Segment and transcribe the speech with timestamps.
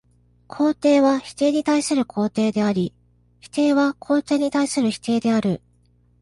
[0.47, 2.91] 肯定は否定に対する肯定であり、
[3.39, 5.61] 否定は肯定に対する否定である。